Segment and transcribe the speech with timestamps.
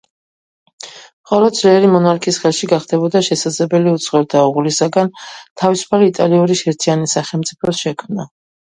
[1.25, 8.33] მხოლოდ ძლიერი მონარქის ხელში გახდებოდა შესაძლებელი უცხოელთა უღლისაგან თავისუფალი იტალიური ერთიანი სახელმწიფოს შექმნა.